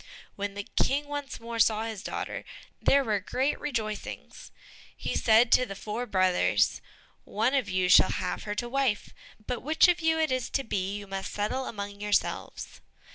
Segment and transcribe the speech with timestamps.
[0.35, 2.43] When the King once more saw his daughter,
[2.81, 4.49] there were great rejoicings.
[4.97, 6.81] He said to the four brothers,
[7.23, 9.13] "One of you shall have her to wife,
[9.45, 12.81] but which of you it is to be you must settle among yourselves."